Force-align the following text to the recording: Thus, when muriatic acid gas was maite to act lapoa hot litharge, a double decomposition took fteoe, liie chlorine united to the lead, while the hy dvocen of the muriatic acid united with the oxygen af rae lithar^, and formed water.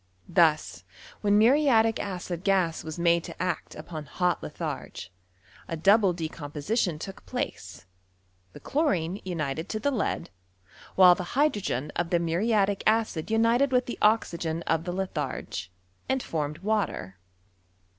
Thus, 0.27 0.83
when 1.21 1.37
muriatic 1.37 1.99
acid 1.99 2.43
gas 2.43 2.83
was 2.83 2.97
maite 2.97 3.21
to 3.25 3.39
act 3.39 3.75
lapoa 3.75 4.07
hot 4.07 4.41
litharge, 4.41 5.11
a 5.67 5.77
double 5.77 6.11
decomposition 6.11 6.97
took 6.97 7.23
fteoe, 7.27 7.85
liie 8.55 8.63
chlorine 8.63 9.21
united 9.23 9.69
to 9.69 9.79
the 9.79 9.91
lead, 9.91 10.31
while 10.95 11.13
the 11.13 11.37
hy 11.37 11.49
dvocen 11.49 11.91
of 11.95 12.09
the 12.09 12.17
muriatic 12.19 12.81
acid 12.87 13.29
united 13.29 13.71
with 13.71 13.85
the 13.85 13.99
oxygen 14.01 14.63
af 14.65 14.87
rae 14.87 14.93
lithar^, 14.95 15.67
and 16.09 16.23
formed 16.23 16.57
water. 16.65 17.19